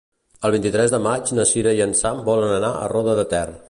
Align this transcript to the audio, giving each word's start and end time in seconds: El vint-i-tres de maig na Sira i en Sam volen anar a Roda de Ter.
El 0.47 0.53
vint-i-tres 0.55 0.95
de 0.95 1.01
maig 1.09 1.35
na 1.41 1.47
Sira 1.51 1.77
i 1.81 1.85
en 1.89 1.97
Sam 2.03 2.27
volen 2.31 2.59
anar 2.59 2.77
a 2.87 2.93
Roda 2.97 3.19
de 3.23 3.33
Ter. 3.37 3.49